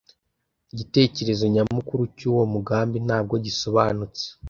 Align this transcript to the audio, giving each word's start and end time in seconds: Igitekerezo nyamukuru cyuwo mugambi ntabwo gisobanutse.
Igitekerezo 0.73 1.43
nyamukuru 1.53 2.01
cyuwo 2.17 2.43
mugambi 2.53 2.97
ntabwo 3.07 3.35
gisobanutse. 3.45 4.25